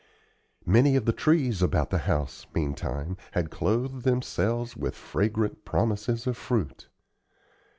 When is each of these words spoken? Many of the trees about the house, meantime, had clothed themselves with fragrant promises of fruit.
Many 0.65 0.95
of 0.95 1.05
the 1.05 1.13
trees 1.13 1.61
about 1.61 1.91
the 1.91 1.99
house, 2.09 2.47
meantime, 2.55 3.17
had 3.33 3.51
clothed 3.51 4.01
themselves 4.03 4.75
with 4.75 4.95
fragrant 4.95 5.63
promises 5.63 6.25
of 6.25 6.35
fruit. 6.37 6.87